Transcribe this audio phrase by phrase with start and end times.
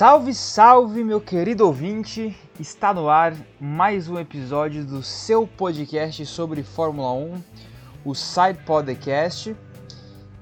[0.00, 2.34] Salve, salve, meu querido ouvinte!
[2.58, 7.42] Está no ar mais um episódio do seu podcast sobre Fórmula 1,
[8.02, 9.54] o Side Podcast.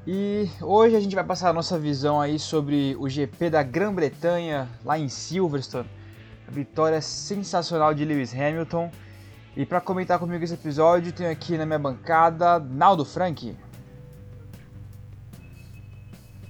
[0.06, 4.68] E hoje a gente vai passar a nossa visão aí sobre o GP da Grã-Bretanha,
[4.84, 5.90] lá em Silverstone.
[6.46, 8.92] A vitória sensacional de Lewis Hamilton.
[9.56, 13.56] E para comentar comigo esse episódio, tenho aqui na minha bancada Naldo Frank.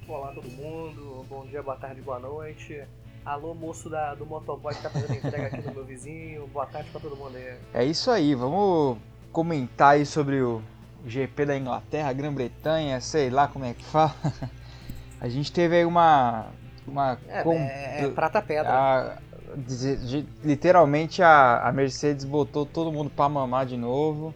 [0.06, 2.82] Olá todo mundo, bom dia, boa tarde, boa noite.
[3.24, 6.88] Alô moço da, do motoboy que tá fazendo entrega aqui no meu vizinho, boa tarde
[6.90, 7.56] pra todo mundo aí.
[7.74, 8.98] É isso aí, vamos
[9.32, 10.62] comentar aí sobre o
[11.06, 14.14] GP da Inglaterra, Grã-Bretanha, sei lá como é que fala.
[15.20, 16.46] A gente teve aí uma.
[16.86, 18.70] uma É, com- é, é prata pedra.
[18.72, 19.18] a-
[19.56, 24.32] dizer- de- literalmente a, a Mercedes botou todo mundo pra mamar de novo.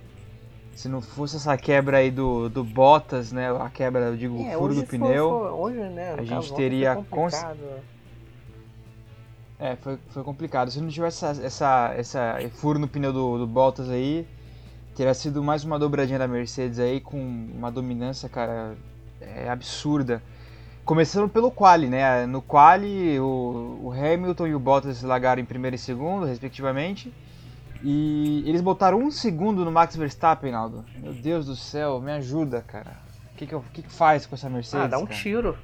[0.75, 3.51] Se não fosse essa quebra aí do, do Bottas, né?
[3.55, 5.29] A quebra, eu digo, o É, furo hoje do foi- pneu.
[5.29, 7.83] foi- hoje, né, a gente teria foi cons- complicado.
[9.61, 10.71] É, foi, foi complicado.
[10.71, 14.27] Se não tivesse essa, essa, essa furo no pneu do, do Bottas aí,
[14.97, 18.75] teria sido mais uma dobradinha da Mercedes aí com uma dominância, cara,
[19.21, 20.21] é, absurda.
[20.85, 22.27] Começando pelo quali, né?
[22.27, 27.13] No quali, o, o Hamilton e o Bottas largaram em primeiro e segundo, respectivamente.
[27.85, 30.85] E eles botaram um segundo no Max Verstappen, Aldo.
[30.97, 32.97] Meu Deus do céu, me ajuda, cara.
[33.35, 34.85] O que, que, eu- que, que faz com essa Mercedes?
[34.85, 35.19] Ah, dá um cara?
[35.19, 35.59] tiro.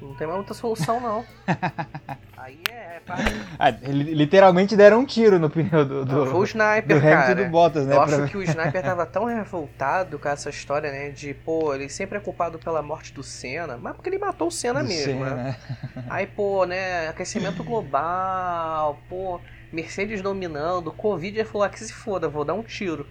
[0.00, 1.24] Não tem mais muita solução, não.
[2.36, 3.16] Aí é, é pá.
[3.58, 7.10] Ah, li- literalmente deram um tiro no pneu do, do, Foi o do sniper, Hamilton
[7.10, 7.40] cara.
[7.40, 7.94] e do Bottas, né?
[7.94, 11.10] Eu pra- acho que o Sniper tava tão revoltado com essa história, né?
[11.10, 14.50] De, pô, ele sempre é culpado pela morte do Senna, mas porque ele matou o
[14.50, 15.36] Senna do mesmo, Senna, né?
[15.94, 16.08] né?
[16.08, 19.40] Aí, pô, né, aquecimento global, pô,
[19.72, 23.06] Mercedes dominando, Covid, ele falou, ah, que se foda, vou dar um tiro.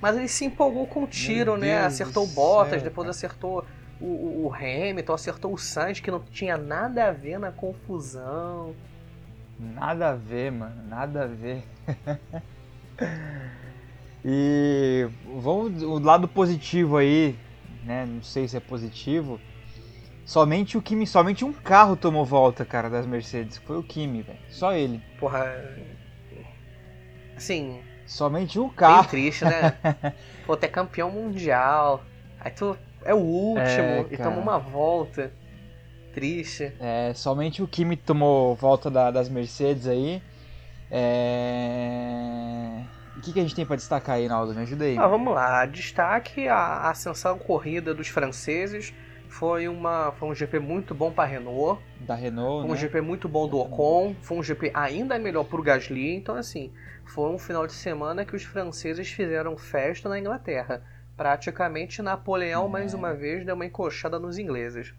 [0.00, 3.06] Mas ele se empolgou com o tiro, né, Deus acertou o do Bottas, céu, depois
[3.06, 3.10] cara.
[3.10, 3.66] acertou
[4.00, 8.74] o, o, Hamilton, acertou o Sainz, que não tinha nada a ver na confusão.
[9.58, 11.64] Nada a ver, mano, nada a ver.
[14.24, 15.08] e
[15.40, 17.38] vamos o lado positivo aí,
[17.84, 18.06] né?
[18.06, 19.38] Não sei se é positivo.
[20.24, 23.58] Somente o Kimi, somente um carro tomou volta, cara, das Mercedes.
[23.58, 24.38] Foi o Kimi, velho.
[24.48, 25.02] Só ele.
[25.18, 25.44] Porra,
[27.36, 29.08] assim, Somente um bem carro.
[29.08, 29.72] triste, né?
[30.44, 32.02] pô, tu é campeão mundial,
[32.40, 35.32] aí tu é o último É, e toma uma volta.
[36.12, 36.72] Triste.
[36.80, 40.20] É, somente o Kimi tomou volta da- das Mercedes aí.
[40.90, 42.82] É...
[43.16, 44.54] O que, que a gente tem pra destacar aí, Naldo?
[44.54, 44.96] Me ajuda aí.
[44.98, 45.66] Ah, vamos lá.
[45.66, 48.92] Destaque a ascensão corrida dos franceses.
[49.28, 51.80] Foi, uma, foi um GP muito bom para Renault.
[52.00, 52.80] Da Renault, Foi um né?
[52.80, 54.14] GP muito bom do Ocon.
[54.22, 56.16] Foi um GP ainda melhor para o Gasly.
[56.16, 56.72] Então, assim,
[57.04, 60.82] foi um final de semana que os franceses fizeram festa na Inglaterra.
[61.20, 62.68] Praticamente Napoleão, É.
[62.70, 64.94] mais uma vez, deu uma encoxada nos ingleses.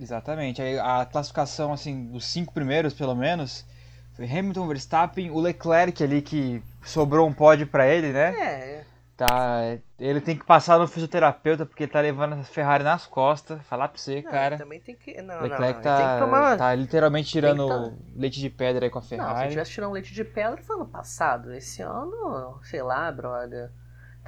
[0.00, 0.62] Exatamente.
[0.62, 3.66] A classificação, assim, dos cinco primeiros, pelo menos,
[4.14, 8.30] foi Hamilton, Verstappen, o Leclerc ali que sobrou um pódio pra ele, né?
[8.40, 8.84] É,
[9.14, 13.60] Tá, ele tem que passar no fisioterapeuta porque ele tá levando a Ferrari nas costas.
[13.64, 14.56] Falar pra você, não, cara.
[14.56, 15.20] também tem que.
[15.20, 16.56] Não, Leclerc não, tá, tem que tomar.
[16.56, 19.48] tá literalmente tirando leite de pedra aí com a Não, se Ferrari.
[19.50, 21.52] tivesse tirando leite de pedra foi ano passado.
[21.52, 23.70] Esse ano, sei lá, brother.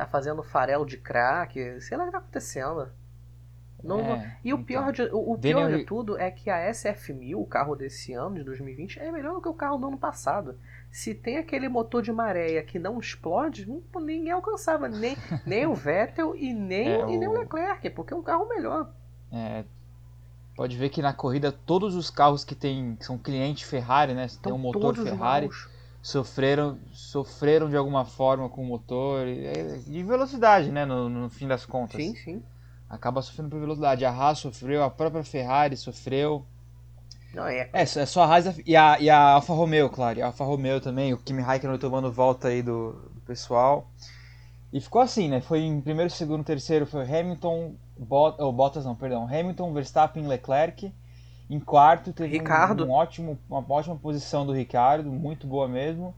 [0.00, 2.88] Tá fazendo farelo de crack, sei lá o que tá acontecendo.
[3.82, 4.64] Não- É, e o então.
[4.64, 8.12] pior, de, o, o pior Daniel- de tudo é que a SF1000, o carro desse
[8.14, 10.58] ano, de 2020, é melhor do que o carro do ano passado.
[10.90, 14.88] Se tem aquele motor de maréia que não explode, não- ninguém alcançava.
[14.88, 15.16] Nem,
[15.46, 18.48] nem o Vettel e nem, É, e nem o o- Leclerc, porque é um carro
[18.48, 18.90] melhor.
[19.32, 19.64] É,
[20.56, 24.26] pode ver que na corrida todos os carros que tem, que são cliente Ferrari, né?
[24.28, 25.48] Tem Então, um motor Ferrari.
[26.02, 30.84] Sofreram, sofreram de alguma forma com o motor e- é, de velocidade, né?
[30.84, 31.96] No, no fim das contas.
[31.96, 32.42] Sim, sim.
[32.88, 34.04] Acaba sofrendo por velocidade.
[34.04, 36.44] A Haas sofreu, a própria Ferrari sofreu.
[37.32, 40.18] Não, é, É, é só a Haas e a, e a Alfa Romeo, claro.
[40.18, 43.88] E a Alfa Romeo também, o Kimi Raikkonen tomando volta aí do, do pessoal.
[44.72, 45.40] E ficou assim, né?
[45.40, 50.92] Foi em primeiro, segundo, terceiro foi Hamilton, Bot, oh, Bottas não, perdão, Hamilton, Verstappen, Leclerc.
[51.50, 52.86] Em quarto teve um- Ricardo.
[52.86, 56.14] Um, ótimo, uma ótima posição do Ricardo, muito boa mesmo.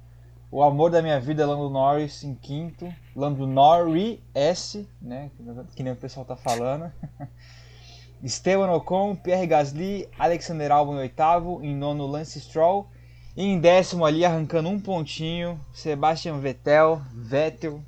[0.51, 2.93] O amor da minha vida, Lando Norris em quinto.
[3.17, 4.19] Lando Norris
[5.01, 5.31] né?
[5.75, 6.93] Que nem o pessoal tá falando.
[8.23, 12.87] Esteban Ocon, Pierre Gasly, Alexander Albon em oitavo, em nono Lance Stroll,
[13.35, 17.83] e em décimo ali arrancando um pontinho, Sebastian Vettel, Vettel,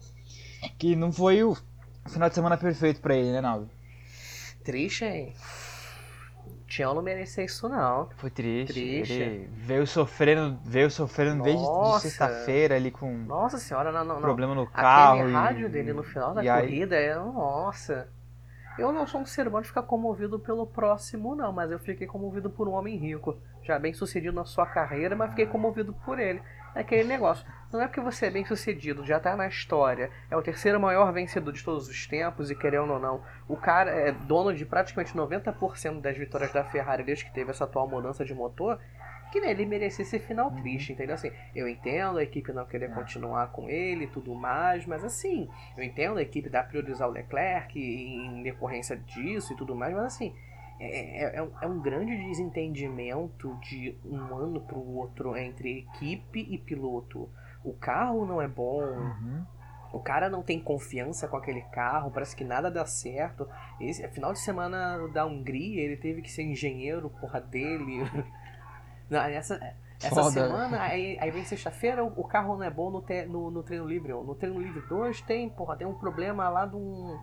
[0.79, 1.55] que não foi o
[2.08, 3.69] final de semana perfeito pra ele, né, Naldo?
[4.64, 5.35] triste, hein?
[6.66, 8.08] Tião não merecia isso, não.
[8.16, 8.72] Foi triste.
[8.72, 9.12] Triste.
[9.12, 12.00] Ele veio sofrendo, veio sofrendo desde de Nossa.
[12.08, 15.19] sexta-feira ali com Nossa senhora, não, não, problema no carro.
[15.19, 17.14] Aquele e- rádio dele no final da e aí- corrida é.
[17.14, 18.08] Nossa.
[18.78, 22.08] Eu não sou um ser humano de ficar comovido pelo próximo, não, mas eu fiquei
[22.08, 26.19] comovido por um homem rico, já bem sucedido na sua carreira, mas fiquei comovido por
[26.19, 26.43] ele.
[26.75, 27.46] É aquele negócio.
[27.75, 31.12] Não é porque você é bem sucedido, já tá na história, é o terceiro maior
[31.12, 35.12] vencedor de todos os tempos, e querendo ou não, o cara é dono de praticamente
[35.12, 38.79] 90% das vitórias da Ferrari desde que teve essa atual mudança de motor
[39.32, 40.62] que né, ele merecia esse final uhum.
[40.62, 41.17] triste, entendeu?
[41.17, 42.94] Assim, eu entendo a equipe não querer é.
[42.94, 47.11] continuar com ele e tudo mais, mas assim, eu entendo a equipe dar priorizar o
[47.11, 50.32] Leclerc em decorrência disso e tudo mais, mas assim,
[50.79, 56.47] é, é, é, é um grande desentendimento de um ano para o outro entre equipe
[56.49, 57.29] e piloto.
[57.64, 59.44] O carro não é bom, uhum.
[59.94, 63.49] O cara não tem confiança com aquele carro, parece que nada dá certo.
[63.81, 68.02] Esse final de semana da Hungria, ele teve que ser engenheiro, porra dele.
[69.08, 69.55] Não, essa,
[70.02, 70.31] essa Foda.
[70.32, 73.87] semana, aí, aí vem sexta-feira, o, carro não é bom no, te, no, no, treino
[73.87, 74.12] livre.
[74.12, 77.19] No treino livre 2 tem, porra, tem um problema lá de um,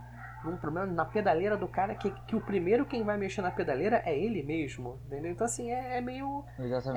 [0.46, 4.02] um problema na pedaleira do cara que, que o primeiro quem vai mexer na pedaleira
[4.06, 5.00] é ele mesmo.
[5.06, 5.32] Entendeu?
[5.32, 6.44] Então assim, é, é meio.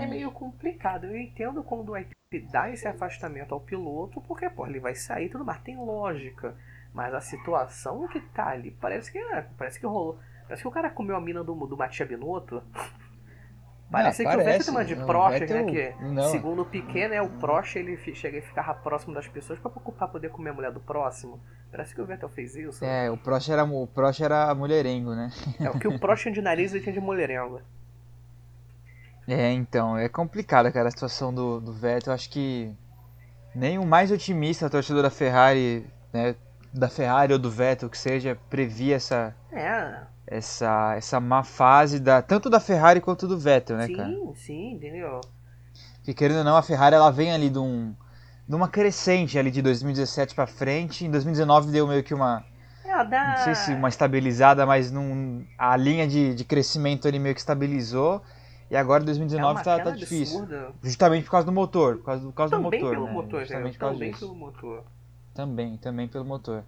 [0.03, 1.07] É meio complicado.
[1.07, 5.29] Eu entendo quando a equipe dá esse afastamento ao piloto, porque pô, ele vai sair
[5.29, 6.57] tudo mais, tem lógica.
[6.93, 10.19] Mas a situação que tá ali, parece que, é, parece que rolou.
[10.45, 12.63] Parece que o cara comeu a mina do, do Matia Binotto
[13.91, 14.41] Parece que parece.
[14.41, 15.65] o Vettel tem uma de Vettel...
[15.67, 15.73] né?
[15.73, 16.31] Que não.
[16.31, 17.23] segundo o Piquet, né?
[17.23, 20.73] O Prost ele chega e ficava próximo das pessoas pra, pra poder comer a mulher
[20.73, 21.41] do próximo.
[21.71, 22.85] Parece que o Vettel fez isso.
[22.85, 25.31] É, o Prost era, o Prost era mulherengo, né?
[25.61, 27.61] É, o que o Prost tinha de nariz ele tinha de mulherengo.
[29.27, 32.13] É, então, é complicada, cara, a situação do, do Vettel.
[32.13, 32.75] Acho que
[33.55, 36.35] nem o mais otimista torcedor da Ferrari, né?
[36.75, 39.35] Da Ferrari ou do Vettel, que seja, previa essa.
[39.53, 44.09] É essa, essa má fase da, tanto da Ferrari quanto do Vettel, né, sim, cara?
[44.09, 45.21] Sim, sim, entendeu?
[45.97, 47.95] Porque querendo ou não, a Ferrari ela vem ali de, um,
[48.49, 51.05] de uma crescente ali de 2017 para frente.
[51.05, 52.45] Em 2019 deu meio que uma.
[52.85, 53.29] É, dá...
[53.29, 57.41] Não sei se uma estabilizada, mas num, a linha de, de crescimento ali meio que
[57.41, 58.23] estabilizou.
[58.71, 60.41] E agora 2019 é tá, tá difícil.
[60.41, 60.73] Absurda.
[60.83, 61.97] Justamente por causa do motor.
[61.97, 62.91] Por causa do, por causa do motor.
[62.91, 63.13] Pelo né?
[63.13, 64.85] motor Justamente também pelo motor.
[65.35, 66.65] Também, também pelo motor.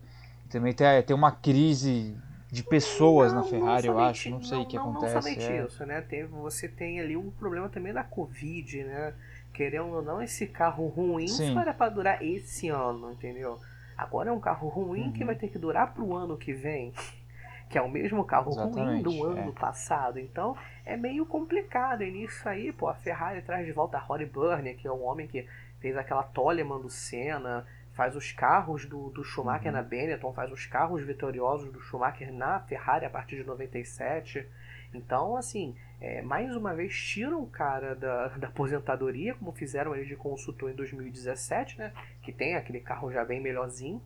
[0.51, 2.17] Também tem, tem uma crise
[2.51, 4.31] de pessoas não, na Ferrari, eu acho.
[4.31, 5.15] Não sei o que não, acontece.
[5.15, 5.65] Não somente é.
[5.65, 6.01] isso, né?
[6.01, 9.15] Tem, você tem ali um problema também da Covid, né?
[9.53, 11.55] Querendo ou não, esse carro ruim Sim.
[11.55, 13.59] só era para durar esse ano, entendeu?
[13.97, 15.13] Agora é um carro ruim uhum.
[15.13, 16.93] que vai ter que durar pro ano que vem.
[17.69, 19.61] Que é o mesmo carro Exatamente, ruim do ano é.
[19.61, 20.21] passado.
[20.21, 22.05] Então é meio complicado.
[22.05, 25.05] E nisso aí, pô, a Ferrari traz de volta a Rory Burner, que é um
[25.05, 25.45] homem que
[25.81, 29.79] fez aquela Toleman do Senna, faz os carros do, do Schumacher uhum.
[29.79, 34.47] na Benetton, faz os carros vitoriosos do Schumacher na Ferrari a partir de 97.
[34.93, 40.05] Então, assim, é, mais uma vez tiram o cara da, da aposentadoria, como fizeram ele
[40.05, 41.93] de consultor em 2017, né?
[42.23, 44.03] Que tem aquele carro já bem melhorzinho,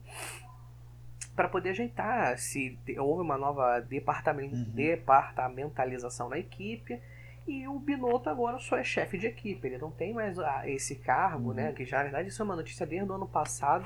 [1.35, 4.71] para poder ajeitar se houve uma nova departament, uhum.
[4.73, 6.99] departamentalização na equipe
[7.47, 10.95] e o Binotto agora só é chefe de equipe, ele não tem mais ah, esse
[10.95, 11.63] cargo, né?
[11.63, 11.69] uhum.
[11.69, 11.73] né?
[11.73, 13.85] Que já, na verdade, isso é uma notícia desde o ano passado,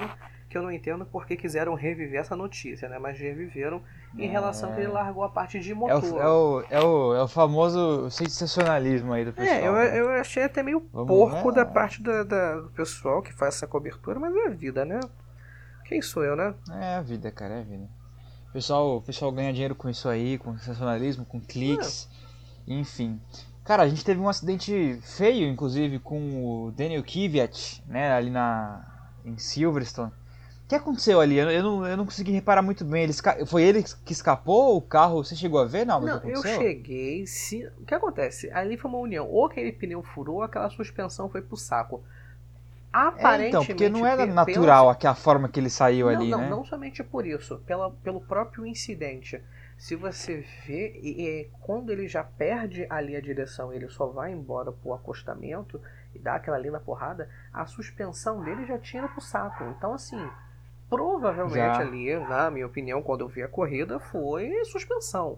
[0.49, 2.99] que eu não entendo porque quiseram reviver essa notícia, né?
[2.99, 3.81] Mas reviveram
[4.17, 4.31] em é...
[4.31, 5.95] relação que ele largou a parte de motor.
[5.95, 9.57] É o, é o, é o, é o famoso sensacionalismo aí do pessoal.
[9.57, 9.99] É, eu, né?
[9.99, 13.67] eu achei até meio Vamos, porco da parte da, da, do pessoal que faz essa
[13.67, 15.00] cobertura, mas é a vida, né?
[15.85, 16.53] Quem sou eu, né?
[16.71, 17.88] É a vida, cara, é a vida.
[18.50, 22.09] O pessoal, o pessoal ganha dinheiro com isso aí, com sensacionalismo, com cliques.
[22.21, 22.25] É.
[22.67, 23.19] Enfim.
[23.63, 28.86] Cara, a gente teve um acidente feio, inclusive, com o Daniel Kvyat, né, ali na
[29.25, 30.12] em Silverstone.
[30.65, 31.38] O que aconteceu ali?
[31.38, 33.03] Eu, eu, não, eu não consegui reparar muito bem.
[33.03, 33.13] Ele,
[33.45, 34.75] foi ele que escapou?
[34.75, 35.86] O carro, você chegou a ver?
[35.86, 37.25] Não, não eu cheguei.
[37.27, 38.50] Se, o que acontece?
[38.51, 39.27] Ali foi uma união.
[39.29, 42.03] Ou aquele pneu furou, ou aquela suspensão foi pro saco.
[42.91, 43.43] Aparentemente.
[43.43, 45.12] É, então, porque não era natural pela...
[45.12, 46.50] a forma que ele saiu não, ali, não, né?
[46.50, 49.39] Não somente por isso, pela, pelo próprio incidente
[49.77, 54.72] se você vê, e, quando ele já perde ali a direção, ele só vai embora
[54.72, 55.82] pro acostamento
[56.13, 59.63] e dá aquela linda porrada, a suspensão dele já tira pro saco.
[59.77, 60.29] Então, assim,
[60.89, 61.79] provavelmente já.
[61.79, 65.38] ali, na minha opinião, quando eu vi a corrida, foi suspensão.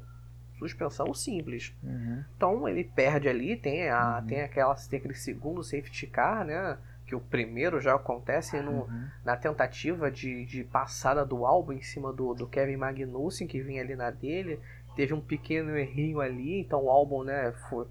[0.59, 1.73] Suspensão simples.
[1.83, 2.23] Uhum.
[2.35, 4.27] Então ele perde ali, tem, a, uhum.
[4.27, 6.77] tem, aquela, tem aquele segundo safety car, né?
[7.07, 9.07] Que o primeiro já acontece no, uhum.
[9.23, 13.81] na tentativa de, de passada do álbum em cima do, do Kevin Magnussen, que vinha
[13.81, 14.59] ali na dele.
[14.93, 17.87] Teve um pequeno errinho ali, então o álbum né, foi,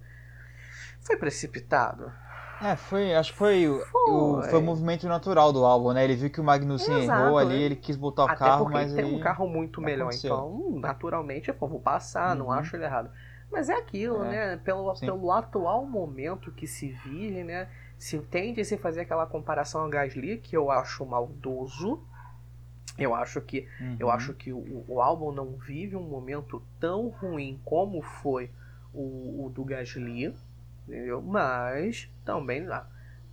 [1.01, 2.11] foi precipitado.
[2.61, 4.11] É, foi, acho que foi, foi.
[4.11, 6.03] O, foi o movimento natural do álbum, né?
[6.03, 9.03] Ele viu que o Magnussen Exato, errou ali, ele quis botar o carro, mas ele
[9.03, 10.33] tem um carro muito melhor, aconteceu.
[10.33, 12.45] então naturalmente eu vou passar, uhum.
[12.45, 13.11] não acho ele errado.
[13.51, 14.57] Mas é aquilo, é, né?
[14.57, 17.67] Pelo, pelo atual momento que se vive, né?
[17.97, 22.03] Se tende a se fazer aquela comparação ao Gasly, que eu acho maldoso.
[22.97, 23.97] Eu acho que, uhum.
[23.99, 28.49] eu acho que o, o, álbum não vive um momento tão ruim como foi
[28.91, 30.33] o, o do Gasly,
[30.87, 31.21] entendeu?
[31.21, 32.67] Mas também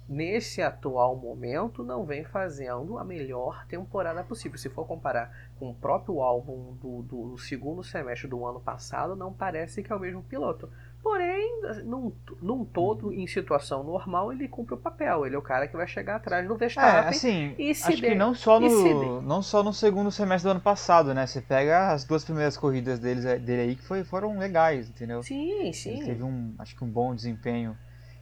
[0.08, 4.58] nesse atual momento não vem fazendo a melhor temporada possível.
[4.58, 9.32] Se for comparar com o próprio álbum do, do segundo semestre do ano passado, não
[9.32, 10.70] parece que é o mesmo piloto.
[11.04, 15.26] Porém, num, num todo, em situação normal, ele cumpre o papel.
[15.26, 17.04] Ele é o cara que vai chegar atrás do Verstappen.
[17.04, 20.60] É, assim, e acho que não só, no, não só no segundo semestre do ano
[20.62, 21.26] passado, né?
[21.26, 25.22] Você pega as duas primeiras corridas deles, dele aí que foi, foram legais, entendeu?
[25.22, 25.98] Sim, sim.
[25.98, 27.76] Ele teve um, acho que um bom desempenho.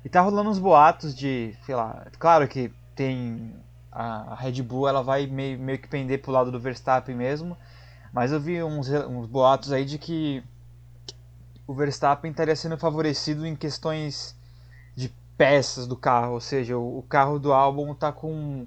[0.05, 3.55] E tá rolando uns boatos de, sei lá, claro que tem
[3.93, 7.57] a, Red Bull, ela vai meio, meio que pender pro lado do Verstappen mesmo,
[8.13, 10.43] mas eu vi uns, uns boatos aí de que
[11.67, 14.37] o Verstappen estaria sendo favorecido em questões
[14.95, 18.67] de peças do carro, ou seja, o, carro do álbum está com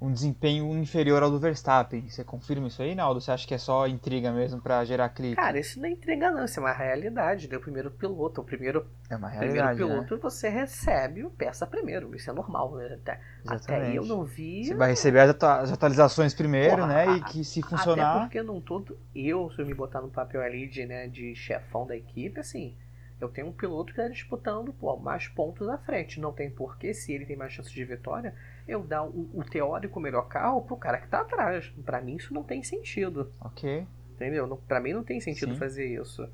[0.00, 2.08] um desempenho inferior ao do Verstappen.
[2.08, 3.20] Você confirma isso aí, Naldo?
[3.20, 5.36] Você acha que é só intriga mesmo para gerar clique?
[5.36, 7.48] Cara, isso não é intriga não, isso é uma realidade.
[7.48, 7.56] Né?
[7.56, 10.20] O primeiro piloto, o primeiro, é uma realidade, primeiro piloto, né?
[10.22, 12.14] você recebe o peça primeiro.
[12.14, 12.98] Isso é normal, né?
[13.02, 14.66] Até, até eu não vi...
[14.66, 17.16] Você vai receber as atualizações primeiro, Porra, né?
[17.16, 18.16] E que se funcionar...
[18.16, 18.98] Até porque não todo...
[19.14, 22.76] Eu, se eu me botar no papel ali de, né, de chefão da equipe, assim
[23.20, 26.20] eu tenho um piloto que está disputando pô, mais pontos à frente.
[26.20, 28.34] Não tem porquê, se ele tem mais chances de vitória,
[28.66, 31.72] eu dar o, o teórico melhor carro pro cara que está atrás.
[31.84, 33.32] Para mim isso não tem sentido.
[33.40, 33.86] Ok.
[34.14, 34.60] Entendeu?
[34.66, 35.58] Pra mim não tem sentido Sim.
[35.58, 36.28] fazer isso.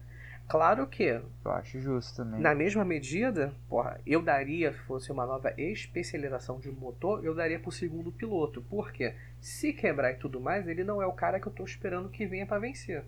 [0.48, 1.04] Claro que.
[1.04, 2.40] Eu acho justo também.
[2.40, 7.58] Na mesma medida, porra, eu daria, se fosse uma nova especialização de motor, eu daria
[7.58, 8.60] pro segundo piloto.
[8.62, 9.14] Por quê?
[9.40, 12.26] Se quebrar e tudo mais, ele não é o cara que eu tô esperando que
[12.26, 13.04] venha para vencer.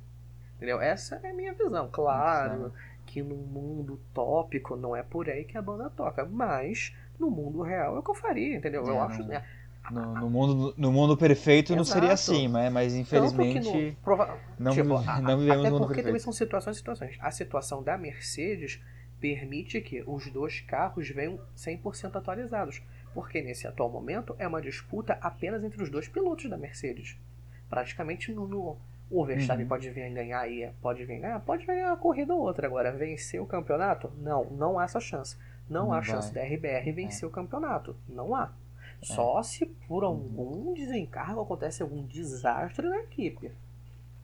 [0.57, 0.81] Entendeu?
[0.81, 1.89] Essa é a minha visão.
[1.93, 2.73] Claro
[3.07, 7.63] que no mundo tópico não é por aí que a banda toca, mas no mundo
[7.63, 8.85] real é o que eu faria, entendeu?
[8.85, 9.23] É, eu acho.
[9.25, 9.45] Né?
[9.91, 11.77] No, no, mundo, no mundo perfeito Exato.
[11.77, 14.39] não seria assim, mas, mas infelizmente no, prova...
[14.59, 16.05] não, tipo, não vivemos até no mundo porque perfeito.
[16.07, 17.17] também são situações e situações.
[17.21, 18.83] A situação da Mercedes
[19.21, 25.19] permite que os dois carros venham 100% atualizados, porque nesse atual momento é uma disputa
[25.21, 27.19] apenas entre os dois pilotos da Mercedes.
[27.69, 28.79] Praticamente no, no
[29.11, 29.69] o Verstappen uhum.
[29.69, 32.67] pode vir a ganhar aí, pode vir ganhar, pode ganhar uma corrida ou outra.
[32.67, 34.11] Agora, vencer o campeonato?
[34.19, 35.37] Não, não há essa chance.
[35.69, 36.11] Não, não há vai.
[36.11, 37.27] chance da RBR vencer é.
[37.27, 37.97] o campeonato.
[38.09, 38.53] Não há.
[39.03, 39.05] É.
[39.05, 43.51] Só se por algum desencargo acontece algum desastre na equipe.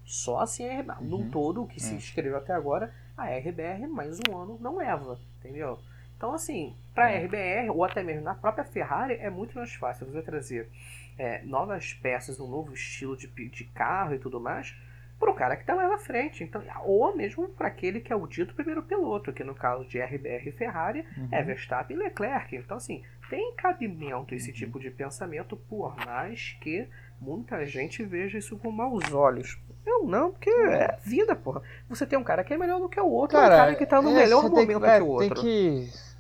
[0.05, 1.01] Só assim a RBR.
[1.01, 1.07] Uhum.
[1.07, 1.81] No todo, o que é.
[1.81, 5.19] se escreveu até agora, a RBR mais um ano não leva.
[5.39, 5.79] Entendeu?
[6.17, 7.25] Então, assim, para a é.
[7.25, 10.69] RBR, ou até mesmo na própria Ferrari, é muito mais fácil você trazer
[11.17, 14.77] é, novas peças, um novo estilo de, de carro e tudo mais,
[15.21, 16.43] para o cara que está mais à frente.
[16.43, 20.01] Então, ou mesmo para aquele que é o dito primeiro piloto, que no caso de
[20.01, 21.29] RBR e Ferrari uhum.
[21.31, 22.57] é Verstappen e Leclerc.
[22.57, 24.57] Então, assim, tem cabimento esse uhum.
[24.57, 26.89] tipo de pensamento, por mais que
[27.21, 29.61] muita gente veja isso com maus olhos.
[29.87, 31.63] Eu não, porque é vida, porra.
[31.89, 33.85] Você tem um cara que é melhor do que o outro, cara, um cara que
[33.85, 35.35] está no é, melhor momento que, é, que o outro.
[35.35, 36.11] Tem que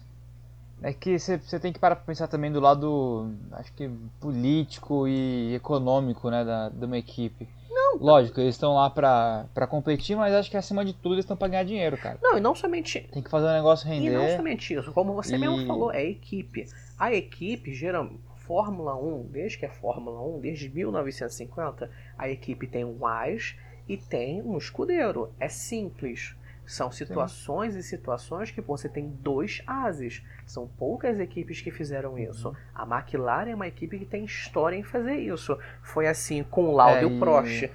[0.83, 5.55] é que você tem que parar pra pensar também do lado, acho que político e
[5.55, 7.47] econômico, né, da, de uma equipe.
[7.95, 7.99] Não.
[7.99, 11.37] Lógico, eles estão lá pra, pra competir, mas acho que acima de tudo eles estão
[11.37, 12.19] pra ganhar dinheiro, cara.
[12.23, 13.01] Não, e não somente.
[13.13, 14.11] Tem que fazer o negócio render.
[14.11, 15.39] E não somente isso, como você e...
[15.39, 16.67] mesmo falou, é a equipe.
[16.99, 22.85] A equipe, geral, Fórmula 1, desde que é Fórmula 1, desde 1950, a equipe tem
[22.85, 23.55] um AS
[23.89, 25.33] e tem um escudeiro.
[25.39, 26.35] É simples.
[26.71, 27.81] São situações Sim.
[27.81, 30.23] e situações que você tem dois ases.
[30.47, 32.55] São poucas equipes que fizeram isso.
[32.73, 35.59] A McLaren é uma equipe que tem história em fazer isso.
[35.83, 37.69] Foi assim com o Lauda é, e o Prost.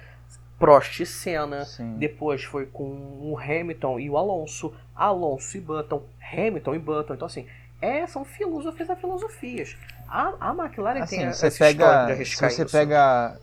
[0.58, 1.66] Prost e Senna.
[1.66, 1.98] Sim.
[1.98, 2.86] Depois foi com
[3.20, 4.72] o Hamilton e o Alonso.
[4.94, 6.02] Alonso e Button.
[6.32, 7.12] Hamilton e Button.
[7.12, 7.46] Então, assim,
[7.82, 9.76] é, são filosofias a filosofias.
[10.08, 12.72] A, a McLaren assim, tem você essa pega, história de arriscar se você isso.
[12.72, 13.38] Pega,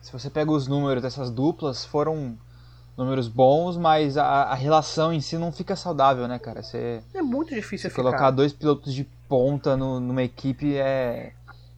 [0.00, 2.38] se você pega os números dessas duplas, foram
[2.96, 6.62] números bons, mas a, a, relação em si não fica saudável, né, cara?
[6.62, 11.32] Você, é muito difícil você colocar dois pilotos de ponta no, numa equipe é,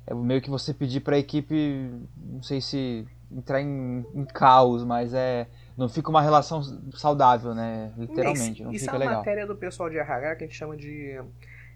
[0.07, 4.85] é meio que você pedir para a equipe, não sei se entrar em, em, caos,
[4.85, 5.47] mas é
[5.77, 6.63] não fica uma relação
[6.95, 7.93] saudável, né?
[7.99, 9.13] Literalmente, não isso fica legal.
[9.13, 11.21] Isso é uma matéria do pessoal de RH que a gente chama de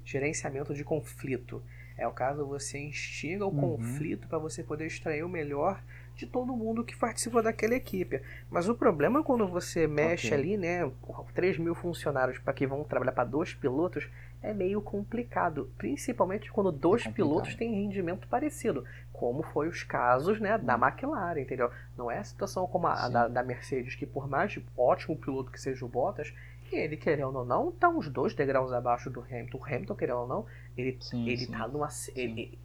[0.04, 1.62] gerenciamento de conflito.
[1.98, 3.76] É o caso você instiga o uhum.
[3.76, 5.82] conflito para você poder extrair o melhor
[6.20, 8.20] de todo mundo que participa daquela equipe.
[8.50, 10.38] Mas o problema é quando você mexe okay.
[10.38, 10.90] ali, né,
[11.34, 14.06] 3 mil funcionários para que vão trabalhar para dois pilotos,
[14.42, 15.70] é meio complicado.
[15.78, 20.86] Principalmente quando dois é pilotos têm rendimento parecido, como foi os casos né, da hum.
[20.86, 21.70] McLaren, entendeu?
[21.96, 25.60] Não é a situação como a da, da, Mercedes, que por mais ótimo piloto que
[25.60, 26.34] seja o Bottas,
[26.70, 29.58] ele, querendo ou não, tá uns dois degraus abaixo do Hamilton.
[29.58, 30.46] O Hamilton, querendo ou não,
[30.76, 31.52] ele, sim, ele sim.
[31.52, 31.88] tá numa.
[32.14, 32.58] Ele,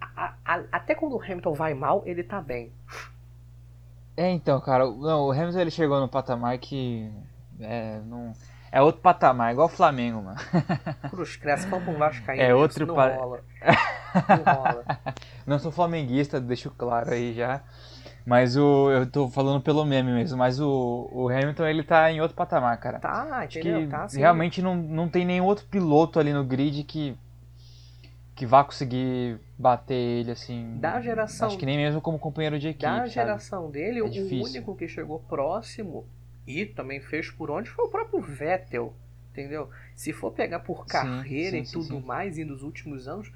[0.00, 2.72] a, a, até quando o Hamilton vai mal, ele tá bem.
[4.16, 7.10] É, então, cara, não, o Hamilton ele chegou no patamar que
[7.60, 8.32] é, não,
[8.70, 10.38] é outro patamar, igual o Flamengo, mano.
[11.10, 12.42] Cruz Cresce, fala um Vascaíno.
[12.42, 13.08] É outro não pa...
[13.08, 13.40] rola.
[14.16, 14.84] Não rola.
[15.46, 17.60] não sou flamenguista, deixo claro aí já.
[18.24, 18.90] Mas o.
[18.90, 22.76] Eu tô falando pelo meme mesmo, mas o, o Hamilton ele tá em outro patamar,
[22.78, 22.98] cara.
[22.98, 23.82] Tá, Acho entendeu?
[23.82, 24.18] que Tá, sim.
[24.18, 27.16] realmente não, não tem nenhum outro piloto ali no grid que.
[28.36, 30.76] Que vá conseguir bater ele assim.
[30.78, 32.84] Da geração- Acho que nem mesmo como companheiro de equipe.
[32.84, 33.08] Da sabe?
[33.08, 34.44] geração dele, É o difícil.
[34.44, 36.06] único que chegou próximo
[36.46, 38.92] e também fez por onde foi o próprio Vettel.
[39.32, 39.68] Entendeu?
[39.94, 42.06] Se for pegar por carreira sim, e sim, tudo sim.
[42.06, 43.30] mais e nos últimos anos.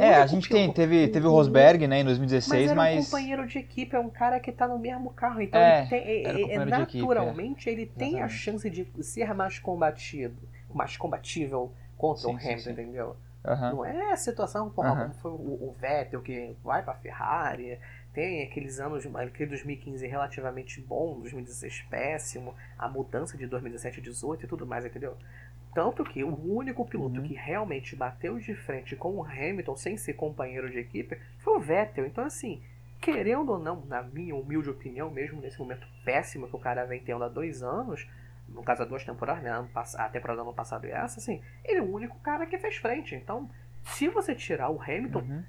[0.00, 3.04] É, a gente tem, teve, teve o Rosberg, né, em Mas 2016, era um mas.
[3.04, 5.40] companheiro de equipe, é um cara que tá no mesmo carro.
[5.40, 6.22] Então É, ele tem, é-
[6.54, 7.06] era é- equipe, é.
[7.06, 8.34] naturalmente ele tem a Exatamente.
[8.34, 10.34] chance de ser mais combatido,
[10.74, 13.16] mais combatível contra o Hamilton, entendeu?
[13.44, 13.70] Aham.
[13.70, 14.96] Não é a situação, porra, Aham.
[14.96, 15.34] como foi o,
[15.68, 17.78] o Vettel que vai pra Ferrari,
[18.12, 24.44] tem aqueles anos, aquele 2015 relativamente bom, 2016 péssimo, a mudança de 2017 e 18
[24.44, 25.16] e tudo mais, entendeu?
[25.74, 27.22] Tanto que o único piloto Uhum.
[27.22, 31.60] que realmente bateu de frente com o Hamilton sem ser companheiro de equipe foi o
[31.60, 32.06] Vettel.
[32.06, 32.62] Então, assim,
[33.00, 37.00] querendo ou não, na minha humilde opinião, mesmo nesse momento péssimo que o cara vem
[37.02, 38.06] tendo há dois anos,
[38.54, 39.50] no caso há duas temporadas, né,
[39.96, 42.76] a temporada do ano passado e essa, assim, ele é o único cara que fez
[42.76, 43.14] frente.
[43.14, 43.50] Então,
[43.82, 45.44] se você tirar o Hamilton, Uhum.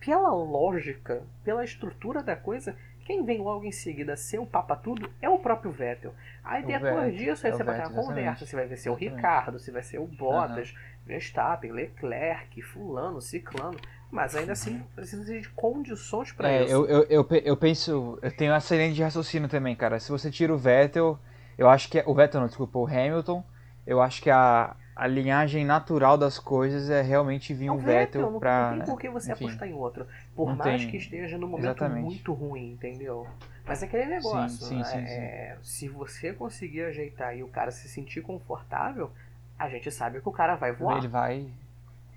[0.00, 2.74] pela lógica, pela estrutura da coisa,
[3.04, 6.12] quem vem logo em seguida ser o papa tudo é o próprio Vettel.
[6.44, 8.66] Aí É o depois Vettel, disso, aí é você vai ter uma conversa, se vai
[8.66, 8.94] ver ser o.
[8.94, 10.74] Ricardo, se vai ser o Bottas,
[11.06, 13.78] Verstappen, Leclerc, fulano, ciclano,
[14.10, 16.72] mas ainda assim precisa de condições para É, isso.
[16.72, 19.98] eu, eu, eu, eu penso, eu tenho essa linha de raciocínio também, cara.
[19.98, 21.18] Se você tira o Vettel,
[21.58, 23.44] eu acho que é, o Vettel não, desculpa, o Hamilton,
[23.86, 27.78] eu acho que a, a linhagem natural das coisas é realmente vir É um o
[27.78, 28.70] Vettel pra.
[28.70, 29.44] não tem né, por que você enfim.
[29.46, 30.06] apostar em outro.
[30.34, 32.04] Por mais tem- que esteja num momento Exatamente.
[32.04, 33.26] muito ruim, entendeu?
[33.66, 34.84] Mas é aquele negócio, sim, né?
[34.84, 35.20] sim, sim.
[35.20, 39.10] É, se você conseguir ajeitar e o cara se sentir confortável,
[39.58, 40.96] a gente sabe que o cara vai voar.
[40.98, 41.46] Ele vai.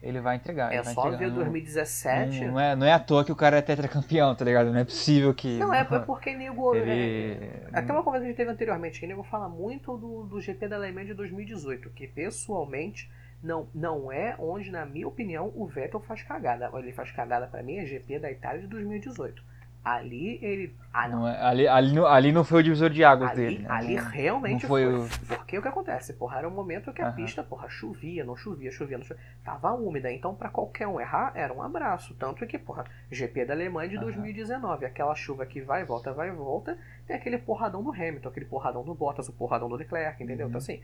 [0.01, 0.73] Ele vai entregar.
[0.73, 2.41] É só ver Não- 2017.
[2.45, 4.71] Não, não é, não é à toa que o cara é tetracampeão, tá ligado?
[4.71, 5.59] Não é possível que.
[5.59, 6.73] Não, é, é porque nego.
[6.75, 6.89] Ele.
[6.91, 10.41] é- Até uma conversa que a gente teve anteriormente, que nego fala muito do, do
[10.41, 13.11] GP da Alemanha de 2018, que pessoalmente
[13.43, 16.69] não, não é onde, na minha opinião, o Vettel faz cagada.
[16.73, 19.43] Ele faz cagada pra mim é GP da Itália de 2018.
[19.83, 20.75] Ali ele.
[20.93, 21.21] Ah, não.
[21.21, 23.59] Não é, ali, ali, não, ali não foi o divisor de águas Ali, dele.
[23.59, 23.67] né?
[23.67, 24.93] ali Não- realmente não foi foi.
[24.95, 26.13] o- Porque o que acontece?
[26.13, 29.23] Porra, era um momento que a pista, porra, chovia, não chovia, chovia, não chovia.
[29.43, 32.13] Tava úmida, então pra qualquer um errar era um abraço.
[32.13, 34.03] Tanto que, porra, GP da Alemanha de Aham.
[34.05, 38.83] 2019, aquela chuva que vai volta, vai volta, tem aquele porradão do Hamilton, aquele porradão
[38.83, 40.45] do Bottas, o porradão do Leclerc, entendeu?
[40.45, 40.49] Uhum.
[40.51, 40.79] Então assim,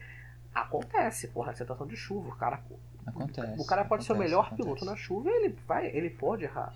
[0.56, 2.60] acontece, porra, situação de chuva, o cara.
[3.06, 3.62] Acontece.
[3.62, 4.64] o cara pode ser o acontece, melhor acontece.
[4.64, 6.74] piloto na chuva e ele vai, ele pode errar.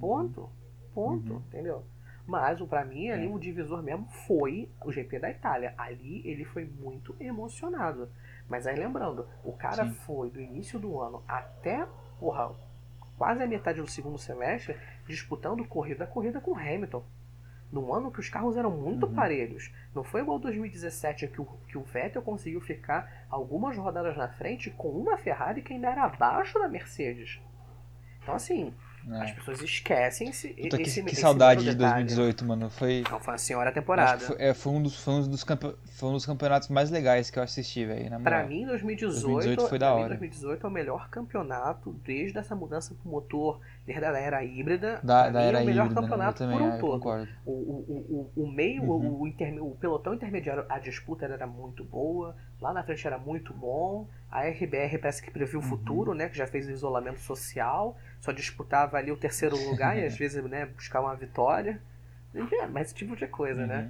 [0.00, 0.48] Ponto.
[0.94, 1.42] Ponto, Uhum.
[1.48, 1.84] entendeu?
[2.26, 3.28] Mas o para mim ali É.
[3.28, 5.74] o divisor mesmo foi o GP da Itália.
[5.76, 8.08] Ali ele foi muito emocionado.
[8.48, 9.92] Mas aí lembrando, o cara Sim.
[9.92, 11.86] foi do início do ano até,
[12.20, 12.52] porra,
[13.18, 14.76] quase a metade do segundo semestre
[15.06, 17.02] disputando corrida a corrida com o Hamilton.
[17.72, 19.14] Num ano que os carros eram muito Uhum.
[19.14, 19.72] parelhos.
[19.94, 24.70] Não foi igual 2017 que o, que o Vettel conseguiu ficar algumas rodadas na frente
[24.70, 27.40] com uma Ferrari que ainda era abaixo da Mercedes.
[28.22, 28.74] Então assim,
[29.10, 29.22] É.
[29.22, 32.04] as pessoas esquecem esse, Puta, que, esse que esse saudade de mesmo detalhe.
[32.04, 32.70] 2018, mano.
[32.70, 33.02] Foi.
[33.10, 34.18] Não, foi uma senhora acho temporada.
[34.18, 36.90] que foi, é, foi um dos, foi, um dos campe- foi um dos campeonatos mais
[36.90, 38.20] legais que eu assisti, velho.
[38.20, 40.08] Pra mim, 2018, 2018 foi da pra mim, hora.
[40.10, 45.00] 2018 é o melhor campeonato desde essa mudança pro motor, desde a era híbrida.
[45.02, 46.08] Da, da era é o melhor híbrida, né?
[46.08, 47.06] Campeonato também, por um é, todo.
[47.44, 49.20] O, o, o, o meio, Uhum.
[49.22, 53.52] o, interme- o pelotão intermediário, a disputa era muito boa, lá na frente era muito
[53.52, 54.06] bom.
[54.30, 55.68] A RBR parece que previu o Uhum.
[55.68, 56.28] futuro, né?
[56.28, 60.42] Que já fez o isolamento social, só disputava ali o terceiro lugar e às vezes
[60.44, 61.80] né, buscava uma vitória.
[62.34, 63.88] É, mas esse tipo de coisa, né?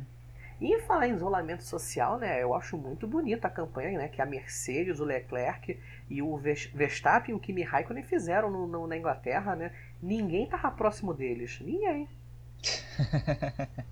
[0.61, 4.23] E em falar em isolamento social, né, eu acho muito bonita a campanha, né, que
[4.23, 8.87] a Mercedes, o Leclerc e o Vers- Verstappen e o Kimi Raikkonen fizeram no, no-
[8.87, 9.73] na Inglaterra, né?
[10.03, 12.09] Ninguém tava próximo deles, ninguém.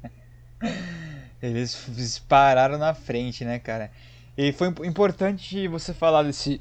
[1.43, 3.91] Eles dispararam na frente, né, cara?
[4.37, 6.61] E foi imp- importante você falar desse,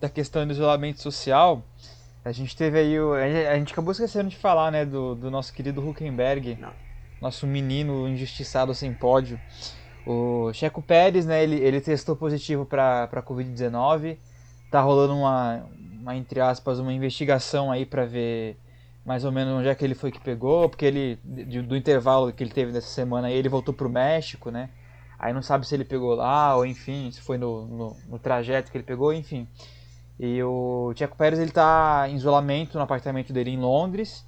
[0.00, 1.62] da questão do isolamento social.
[2.24, 3.12] A gente teve aí o.
[3.14, 6.56] A gente, a gente acabou esquecendo de falar, né, do, do nosso querido Huckenberg.
[6.60, 6.72] Não.
[7.20, 9.40] Nosso menino injustiçado sem pódio.
[10.06, 14.18] O Checo Pérez, né, ele, ele testou positivo para para Covid-19.
[14.70, 15.66] Tá rolando uma,
[16.00, 18.56] uma, entre aspas, uma investigação aí para ver
[19.04, 22.32] mais ou menos onde é que ele foi que pegou, porque ele, de- do intervalo
[22.32, 24.70] que ele teve nessa semana aí, ele voltou pro México, né?
[25.18, 28.70] Aí não sabe se ele pegou lá, ou enfim, se foi no, no, no trajeto
[28.70, 29.46] que ele pegou, enfim.
[30.18, 34.24] E o Checo Pérez, ele tá em isolamento no apartamento dele em Londres,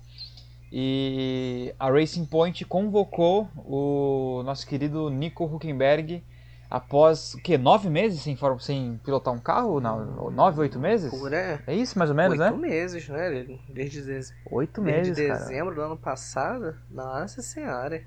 [0.74, 6.24] E a Racing Point convocou o nosso querido Nico Huckenberg
[6.70, 7.58] após o quê?
[7.58, 9.78] Nove meses sem, sem pilotar um carro?
[9.78, 11.10] Não, nove, oito meses?
[11.10, 11.60] Por é.
[11.66, 12.50] É isso, mais ou menos, oito né?
[12.50, 13.30] Oito meses, né?
[13.68, 15.88] Desde, desde, oito desde meses, dezembro cara.
[15.88, 16.74] do ano passado.
[16.90, 18.02] Nossa senhora.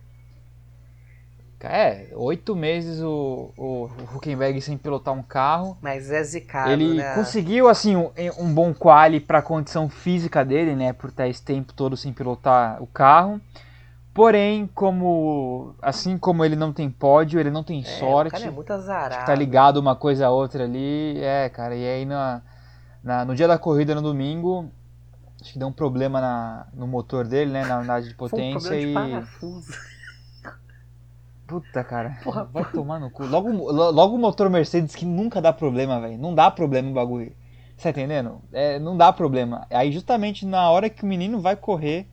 [1.65, 5.77] É, oito meses o, o, o Huckenberg sem pilotar um carro.
[5.81, 7.15] Mas é zicado, Ele né?
[7.15, 10.93] conseguiu, assim, um, um bom quali para a condição física dele, né?
[10.93, 13.41] Por estar esse tempo todo sem pilotar o carro.
[14.13, 18.29] Porém, como assim como ele não tem pódio, ele não tem É, sorte.
[18.29, 19.25] O cara é muito azarado.
[19.25, 21.19] Tá ligado uma coisa a outra ali.
[21.19, 22.41] É, cara, e aí na,
[23.03, 24.71] na, no dia da corrida no domingo,
[25.41, 27.65] acho que deu um problema na, no motor dele, né?
[27.65, 29.94] Na unidade de potência Foi um problema de parafuso.
[31.47, 32.17] Puta, cara.
[32.23, 33.25] Porra, vai tomar no cu.
[33.25, 36.17] Logo, logo o motor Mercedes que nunca dá problema, velho.
[36.17, 37.31] Não dá problema o bagulho.
[37.77, 38.41] Você tá entendendo?
[38.51, 39.67] É, não dá problema.
[39.69, 42.07] Aí justamente na hora que o menino vai correr,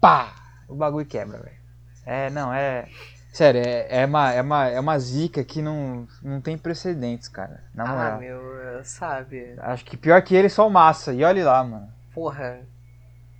[0.00, 0.34] pá!
[0.68, 1.56] O bagulho quebra, velho.
[2.04, 2.86] É, não, é.
[3.32, 7.62] Sério, é, é, uma, é, uma, é uma zica que não, não tem precedentes, cara.
[7.74, 8.16] Na moral.
[8.16, 8.40] Ah, meu,
[8.82, 9.54] sabe?
[9.58, 11.12] Acho que pior que ele só o Massa.
[11.12, 11.88] E olha lá, mano.
[12.12, 12.60] Porra.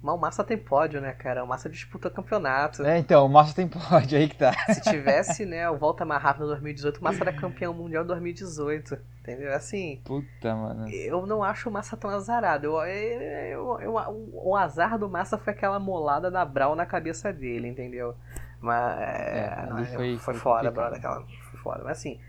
[0.00, 1.42] Mas o Massa tem pódio, né, cara?
[1.42, 2.84] O Massa disputa campeonato.
[2.84, 4.52] É, então, o Massa tem pódio aí que tá.
[4.72, 8.06] Se tivesse, né, o Volta Mais Rápido em 2018, o Massa era campeão mundial em
[8.06, 8.96] 2018.
[9.20, 9.52] Entendeu?
[9.52, 10.00] Assim.
[10.04, 10.88] Puta, mano.
[10.88, 12.66] Eu não acho o Massa tão azarado.
[12.66, 17.68] Eu, eu, eu, o, azar do Massa foi aquela molada da Brown na cabeça dele,
[17.68, 18.14] entendeu?
[18.60, 18.98] Mas.
[19.00, 20.98] É, não, ali foi- foi fora, brother.
[20.98, 21.82] Aquela, foi fora.
[21.84, 22.20] Mas assim.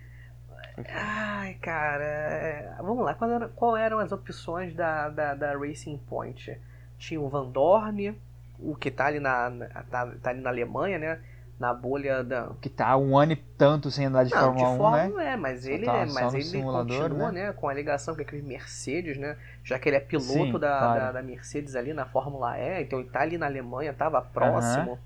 [0.89, 2.03] Ai, cara.
[2.03, 3.13] é, Vamos lá.
[3.13, 6.60] Qual, era, qual eram as opções da, da, da Racing Point?
[6.99, 8.15] Tinha o Van Dorn,
[8.59, 11.19] o que tá ali na, na- tá, tá ali na Alemanha, né?
[11.59, 12.51] Na bolha da.
[12.62, 15.33] Que tá um ano e tanto sem andar de Não, de Fórmula 1, forma né?
[15.33, 17.51] é, mas ele, tá é, mas ele continua, né?
[17.53, 19.35] com a ligação com aquele Mercedes, né?
[19.63, 20.99] Já que ele é piloto Sim, da, claro.
[20.99, 24.97] da, da Mercedes ali na Fórmula E, então ele tá ali na Alemanha, tava próximo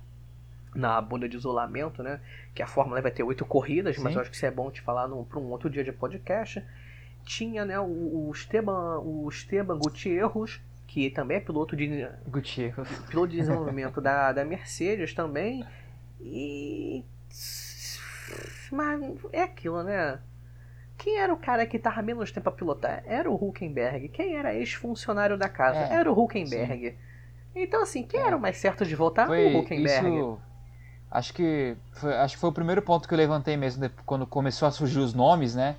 [0.74, 2.20] na bolha de isolamento, né?
[2.54, 4.18] Que a Fórmula E vai ter oito corridas, mas Sim.
[4.18, 6.64] eu acho que isso é bom te falar para um outro dia de podcast.
[7.24, 10.60] Tinha, né, o, o Esteban, o Esteban Gutierrez,
[10.94, 12.88] que também é piloto de Gutierrez.
[13.10, 15.66] piloto de desenvolvimento da, da Mercedes também.
[16.20, 17.04] E.
[18.70, 19.00] Mas
[19.32, 20.20] é aquilo, né?
[20.96, 23.02] Quem era o cara que tava menos tempo a pilotar?
[23.06, 24.08] Era o Huckenberg.
[24.10, 25.80] Quem era ex-funcionário da casa?
[25.80, 26.96] É, era o Huckenberg.
[27.56, 28.26] Então, assim, quem É.
[28.28, 29.26] era o mais certo de voltar?
[29.26, 30.06] Foi o Huckenberg.
[30.08, 30.38] isso.
[31.10, 34.68] Acho que foi, acho que foi o primeiro ponto que eu levantei mesmo quando começou
[34.68, 35.74] a surgir os nomes, né?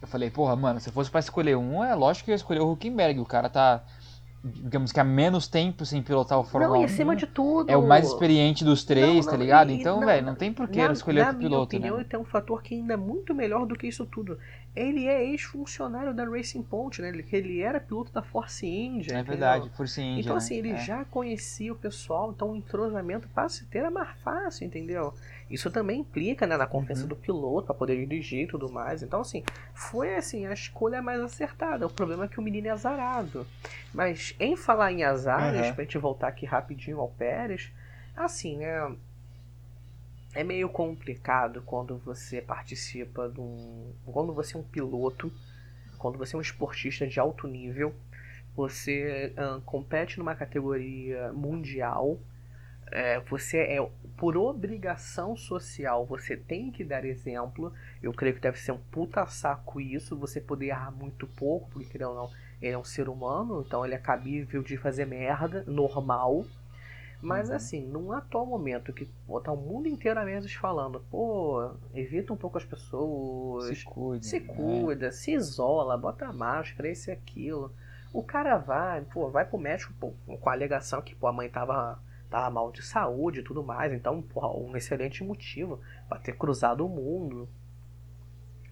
[0.00, 2.60] Eu falei, porra, mano, se fosse pra escolher um, é lógico que eu ia escolher
[2.60, 3.18] o Huckenberg.
[3.18, 3.82] O cara tá,
[4.44, 6.82] digamos que há menos tempo sem pilotar o Fórmula Não, 1.
[6.82, 7.70] e acima de tudo.
[7.70, 9.70] É o mais experiente dos três, Não, tá não, ligado?
[9.70, 11.94] e- Então, não, velho, não tem por que na, escolher na outro minha piloto, opinião,
[11.96, 12.00] né?
[12.02, 14.38] ele tem um fator que ainda é muito melhor do que isso tudo.
[14.74, 17.10] Ele é ex-funcionário da Racing Point, né?
[17.10, 19.12] Ele, ele era piloto da Force India.
[19.12, 19.24] É entendeu?
[19.24, 20.20] verdade, Force India.
[20.22, 20.38] Então, né?
[20.38, 20.76] assim, ele É.
[20.78, 25.12] já conhecia o pessoal, então o entrosamento para se ter é mais fácil, entendeu?
[25.52, 27.08] Isso também implica né, na confiança Uhum.
[27.08, 29.02] do piloto para poder dirigir e tudo mais.
[29.02, 31.86] Então, assim, foi assim a escolha mais acertada.
[31.86, 33.46] O problema é que o menino é azarado.
[33.92, 35.74] Mas em falar em azares, Uhum.
[35.74, 37.70] pra gente voltar aqui rapidinho ao Pérez,
[38.16, 38.96] assim, né?
[40.34, 43.92] É meio complicado quando você participa de um.
[44.06, 45.30] Quando você é um piloto,
[45.98, 47.94] quando você é um esportista de alto nível,
[48.56, 49.34] você
[49.66, 52.18] compete numa categoria mundial,
[52.90, 53.88] é, você é
[54.22, 57.72] por obrigação social, você tem que dar exemplo.
[58.00, 62.04] Eu creio que deve ser um puta saco isso, você poder errar muito pouco, porque
[62.04, 62.30] ou não,
[62.60, 66.46] ele é um ser humano, então ele é cabível de fazer merda, normal.
[67.20, 67.56] Mas Uhum.
[67.56, 69.08] assim, num atual momento que
[69.42, 74.24] tá o mundo inteiro a vezes falando, pô, evita um pouco as pessoas, Se cuida.
[74.24, 74.46] se né?
[74.46, 77.72] cuida, se isola, bota máscara, isso e aquilo.
[78.12, 81.48] O cara vai, pô, vai pro médico pô, com a alegação que pô, a mãe
[81.50, 81.98] tava,
[82.32, 83.92] tava mal de saúde e tudo mais.
[83.92, 87.48] Então, porra, um excelente motivo pra ter cruzado o mundo.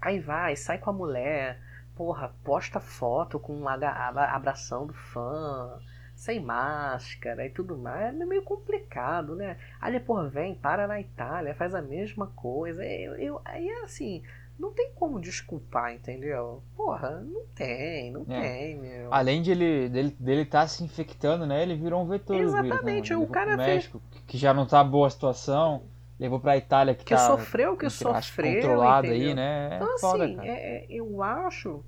[0.00, 1.60] Aí vai, sai com a mulher,
[1.94, 5.78] porra, posta foto com um aga- abra- abraçando fã,
[6.20, 8.14] sem máscara e tudo mais.
[8.20, 9.56] É meio complicado, né?
[9.80, 12.84] Aí depois vem, para na Itália, faz a mesma coisa.
[12.84, 14.22] Eu, eu, aí é assim,
[14.58, 16.62] não tem como desculpar, entendeu?
[16.76, 18.40] Porra, não tem, não É.
[18.40, 19.10] tem, meu.
[19.12, 21.62] Além de ele dele, dele tá se infectando, né?
[21.62, 24.84] Ele virou um vetor né, Exatamente, o cara pro fez- México, que já não tá
[24.84, 25.82] boa a situação,
[26.18, 29.28] levou pra Itália que, que tá sofreu que sofreu, controlado entendeu?
[29.28, 29.68] aí, né?
[29.74, 31.82] É Então, foda, assim, é- é- eu acho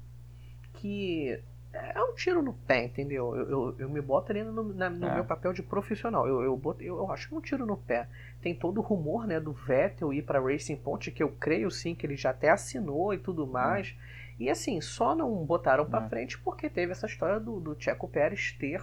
[0.75, 1.39] que
[1.73, 3.35] é um tiro no pé, entendeu?
[3.37, 5.15] Eu, eu, eu me boto ali no, na- no É.
[5.15, 6.27] meu papel de profissional.
[6.29, 8.07] Eu, eu, boto- eu, eu acho que é um tiro no pé.
[8.43, 11.95] Tem todo o rumor né, do Vettel ir para Racing Point, que eu creio sim
[11.95, 13.95] que ele já até assinou e tudo mais.
[14.39, 16.09] E assim, só não botaram para É.
[16.09, 18.83] frente porque teve essa história do, do Checo Pérez ter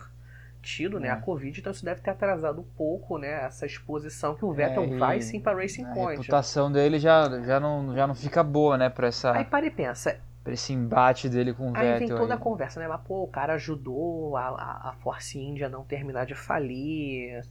[0.61, 1.11] tido, né, É.
[1.11, 4.83] a Covid, então isso deve ter atrasado um pouco, né, essa exposição que o Vettel
[4.83, 6.17] É, vai sim para Racing A Point.
[6.19, 9.71] reputação dele já, já, não, já não fica boa, né, pra, essa, Aí para e
[9.71, 11.99] pensa, pra esse embate dele com o aí Vettel.
[11.99, 12.43] vem toda a aí.
[12.43, 16.25] conversa, né, mas pô, o cara ajudou a, a, a Force India a não terminar
[16.25, 17.43] de falir,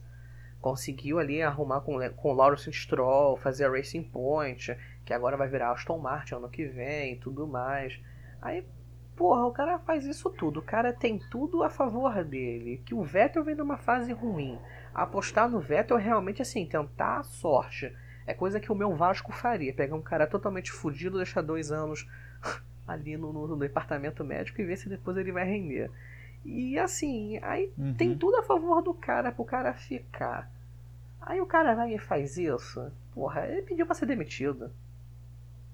[0.61, 4.75] conseguiu ali arrumar com, com o Lawrence Stroll, fazer a Racing Point,
[5.05, 7.99] que agora vai virar Aston Martin ano que vem e tudo mais.
[8.41, 8.65] Aí,
[9.15, 10.59] porra, o cara faz isso tudo.
[10.59, 12.81] O cara tem tudo a favor dele.
[12.85, 14.59] Que o Vettel vem numa fase ruim.
[14.93, 17.95] Apostar no Vettel é realmente assim, tentar a sorte.
[18.27, 19.73] É coisa que o meu Vasco faria.
[19.73, 22.07] Pegar um cara totalmente fudido, deixar dois anos
[22.89, 25.89] ali no, no- no departamento médico e ver se depois ele vai render.
[26.45, 27.93] E assim, aí Uhum.
[27.93, 30.49] tem tudo a favor do cara pro cara ficar.
[31.21, 32.91] Aí o cara vai e faz isso.
[33.13, 34.71] Porra, ele pediu pra ser demitido.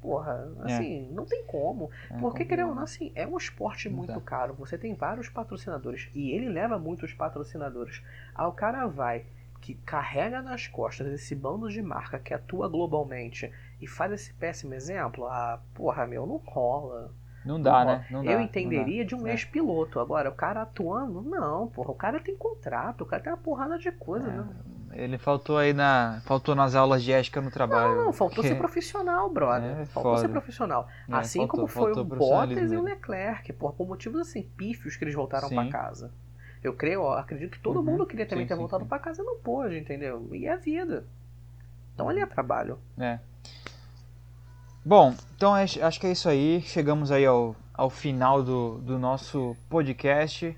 [0.02, 1.90] Porra, assim, não tem como.
[2.12, 4.54] É Porque, querendo ou não, assim, é um esporte muito caro.
[4.54, 6.10] Você tem vários patrocinadores.
[6.14, 8.04] E ele leva muitos patrocinadores.
[8.36, 9.26] Aí o cara vai,
[9.62, 13.52] que carrega nas costas esse bando de marca que atua globalmente
[13.86, 15.26] e faz esse péssimo exemplo.
[15.28, 17.12] Ah, porra, meu, não rola.
[17.46, 18.06] Não dá, Não né?
[18.10, 19.08] Não dá, Eu não entenderia dá.
[19.10, 19.32] de um É.
[19.32, 20.00] ex-piloto.
[20.00, 21.92] Agora, o cara atuando, não, porra.
[21.92, 24.46] O cara tem contrato, o cara tem uma porrada de coisa, É, né?
[24.94, 26.22] Ele faltou aí na.
[26.26, 27.96] Faltou nas aulas de ética no trabalho.
[27.98, 29.82] Não, não, faltou ser profissional, brother.
[29.82, 30.34] É, faltou ser foda.
[30.34, 30.88] profissional.
[31.08, 32.82] É, assim faltou- como foi o Bottas e o.
[32.84, 36.12] Leclerc, por, por motivos assim, pífios que eles voltaram pra casa.
[36.64, 38.98] Eu creio, ó, acredito que todo Uhum, mundo queria também sim, ter sim, voltado pra
[38.98, 40.28] casa e não pôde, entendeu?
[40.34, 41.06] E é a vida.
[41.94, 42.80] Então ali é trabalho.
[42.98, 43.20] É.
[44.88, 46.62] Bom, então acho acho que é isso aí.
[46.62, 50.56] Chegamos aí ao, ao final do, do nosso podcast.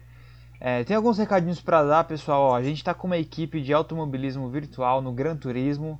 [0.59, 2.41] É, tem alguns recadinhos para dar, pessoal.
[2.41, 5.97] Ó, a gente está com uma equipe de automobilismo virtual no Gran Turismo,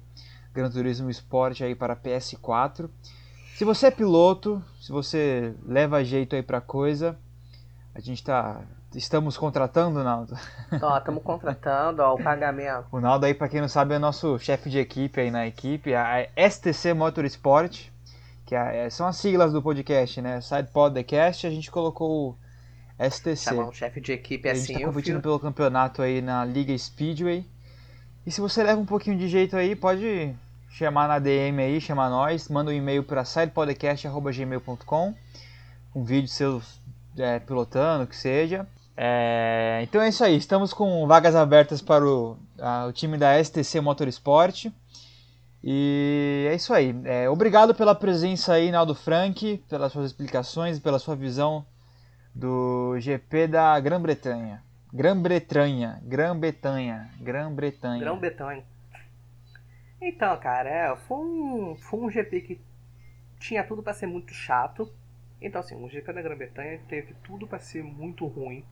[0.54, 2.90] Gran Turismo Sport aí para PS4.
[3.56, 7.18] Se você é piloto, se você leva jeito aí para coisa,
[7.96, 8.60] a gente tá
[8.94, 10.36] estamos contratando, Naldo.
[10.82, 12.88] Ó, estamos contratando, ó, o pagamento.
[12.92, 15.96] O Naldo aí, para quem não sabe, é nosso chefe de equipe aí na equipe,
[15.96, 17.90] a STC Motorsport,
[18.48, 20.42] que é- são as siglas do podcast, né?
[20.42, 22.38] Side Podcast, a gente colocou o
[22.98, 23.36] STC.
[23.52, 26.44] Chamar um chefe de equipe a gente assim, tá eu competindo pelo campeonato aí na
[26.44, 27.46] Liga Speedway.
[28.26, 30.34] E se você leva um pouquinho de jeito aí, pode
[30.70, 35.14] chamar na DM aí, chamar nós, manda um e-mail para sidepodcast.gmail.com
[35.96, 36.62] um vídeo seu
[37.18, 38.68] é, pilotando, que seja.
[38.96, 43.38] É, então é isso aí, estamos com vagas abertas para o, a- o time da
[43.44, 44.68] STC Motorsport.
[45.64, 46.96] E é isso aí.
[47.06, 51.66] É, obrigado pela presença aí, Naldo Frank, pelas suas explicações e pela sua visão
[52.34, 54.64] do GP da Grã-Bretanha.
[54.94, 58.00] Grã-Bretanha, Grã-Bretanha, Grã-Bretanha.
[58.00, 58.64] Grão-Bretanha.
[60.00, 62.62] Então, cara, é, foi, um, foi um GP que
[63.40, 64.92] tinha tudo pra ser muito chato.
[65.42, 68.64] Então, assim, o GP da Grã-Bretanha teve tudo pra ser muito ruim.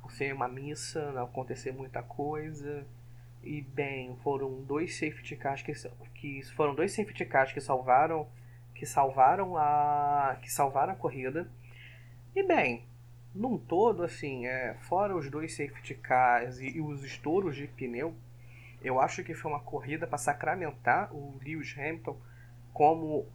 [0.00, 2.84] Por ser uma missa, não acontecer muita coisa.
[3.42, 5.72] E, bem, foram dois safety cars que,
[6.14, 8.28] que foram dois safety cars que salvaram
[8.74, 11.48] que salvaram a que salvaram a corrida.
[12.34, 12.84] E, bem,
[13.34, 18.14] num todo, assim, é, fora os dois safety cars e, e os estouros de pneu,
[18.82, 22.16] eu acho que foi uma corrida para sacramentar o Lewis Hamilton
[22.72, 23.26] como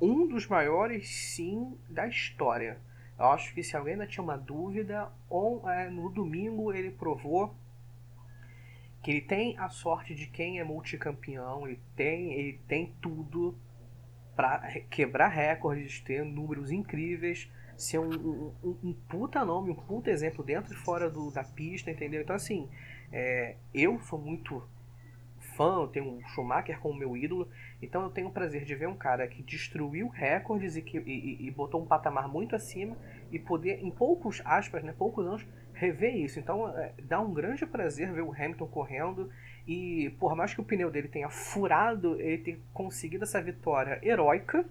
[0.00, 2.78] um dos maiores, sim, da história.
[3.18, 7.54] Eu acho que se alguém ainda tinha uma dúvida, on, é, no domingo ele provou
[9.06, 13.56] que ele tem a sorte de quem é multicampeão, ele tem, ele tem tudo
[14.34, 14.58] para
[14.90, 18.10] quebrar recordes, ter números incríveis, ser um,
[18.64, 22.20] um, um- puta nome, um puta exemplo dentro e fora do, da pista, entendeu?
[22.22, 22.68] Então, assim,
[23.12, 24.60] é, eu sou muito
[25.56, 27.48] fã, eu tenho o Schumacher como meu ídolo,
[27.80, 31.46] então eu tenho o prazer de ver um cara que destruiu recordes e, que, e-
[31.46, 32.96] e botou um patamar muito acima
[33.30, 36.38] e poder, em poucos aspas, né, poucos anos, rever isso.
[36.38, 39.30] Então é, dá um grande prazer ver o Hamilton correndo
[39.66, 44.64] e, por mais que o pneu dele tenha furado, ele ter conseguido essa vitória heróica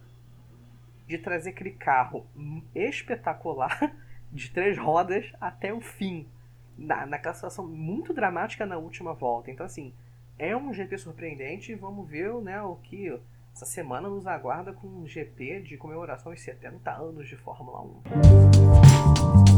[1.07, 2.25] de trazer aquele carro
[2.73, 3.95] espetacular
[4.31, 6.27] de três rodas até o fim.
[6.77, 9.49] Na, naquela situação muito dramática na última volta.
[9.49, 9.93] Então, assim,
[10.37, 13.17] é um GP surpreendente e vamos ver né, o que
[13.53, 19.54] essa semana nos aguarda com um GP de comemoração aos 70 anos de Fórmula 1.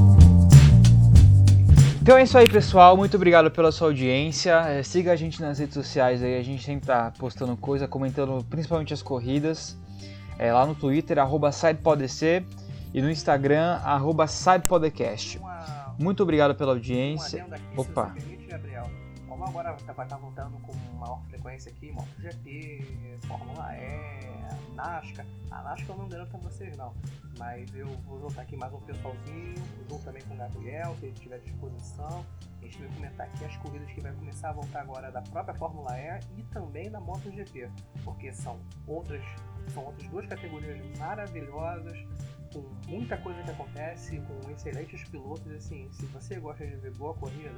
[2.07, 2.95] Então é isso aí, pessoal.
[2.95, 4.53] Muito obrigado pela sua audiência.
[4.61, 6.39] É, Siga a gente nas redes sociais aí.
[6.39, 9.77] A gente sempre tá postando coisa, comentando principalmente as corridas.
[10.39, 12.45] É, lá no Twitter, arroba SidePodC
[12.93, 15.41] e no Instagram, arroba SidePodcast.
[15.99, 17.45] Muito obrigado pela audiência.
[17.75, 18.15] Opa.
[19.37, 25.27] Como agora vai estar voltando com maior frequência aqui, MotoGP, Fórmula E, NASCAR.
[25.51, 26.91] A NASCAR eu não garanto pra vocês não,
[27.37, 29.53] mas eu vou juntar aqui mais um pessoalzinho,
[29.87, 32.25] junto também com o Gabriel, se ele tiver disposição.
[32.59, 35.53] A gente vai comentar aqui as corridas que vai começar a voltar agora da própria
[35.53, 37.69] Fórmula E e também da MotoGP,
[38.03, 39.23] porque são outras,
[39.71, 41.95] são outras duas categorias maravilhosas,
[42.53, 47.13] com muita coisa que acontece, com excelentes pilotos, assim, se você gosta de ver boa
[47.13, 47.51] corrida,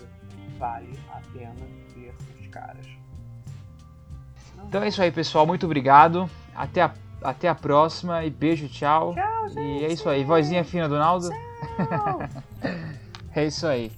[0.58, 1.56] vale a pena
[1.94, 2.86] ver os caras.
[4.68, 5.48] Então é isso aí, pessoal.
[5.48, 6.30] Muito obrigado.
[6.56, 9.14] Até a, até a próxima e beijo, tchau.
[9.14, 9.82] Tchau, gente.
[9.82, 10.24] E é isso aí.
[10.24, 11.30] Vozinha fina do Naldo.
[13.36, 13.92] É isso aí.